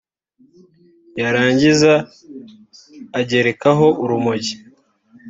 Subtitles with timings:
[1.21, 1.93] yarangiza
[3.19, 4.53] agerekaho urumogi